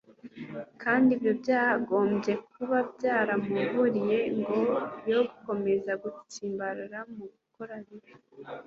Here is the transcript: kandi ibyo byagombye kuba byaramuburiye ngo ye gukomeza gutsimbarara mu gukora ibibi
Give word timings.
kandi 0.81 1.09
ibyo 1.15 1.31
byagombye 1.41 2.33
kuba 2.51 2.77
byaramuburiye 2.93 4.19
ngo 4.37 4.59
ye 5.07 5.15
gukomeza 5.29 5.91
gutsimbarara 6.03 6.99
mu 7.15 7.23
gukora 7.35 7.73
ibibi 7.83 8.11